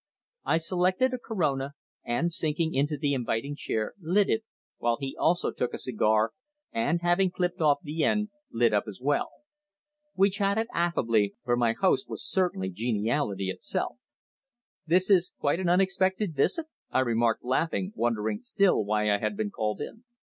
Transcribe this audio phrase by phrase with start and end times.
[0.45, 4.43] I selected a Corona, and sinking into the inviting chair, lit it,
[4.79, 6.31] while he also took a cigar,
[6.71, 9.29] and having clipped off the end, lit up as well.
[10.15, 13.99] We chatted affably, for my host was certainly geniality itself.
[14.87, 19.51] "This is quite an unexpected visit!" I remarked laughing, wondering still why I had been
[19.51, 20.03] called in.